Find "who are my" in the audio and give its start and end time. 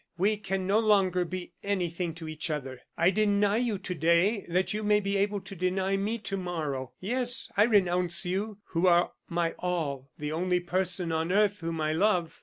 8.69-9.51